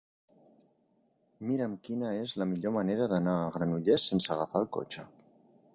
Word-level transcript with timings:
Mira'm 1.49 1.75
quina 1.89 2.15
és 2.23 2.33
la 2.43 2.49
millor 2.53 2.75
manera 2.79 3.09
d'anar 3.13 3.37
a 3.43 3.53
Granollers 3.59 4.09
sense 4.13 4.35
agafar 4.37 4.65
el 4.65 4.71
cotxe. 4.79 5.07